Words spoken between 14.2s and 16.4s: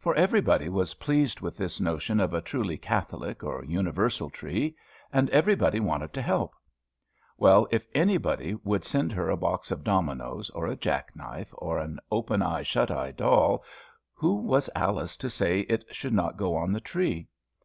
was Alice to say it should not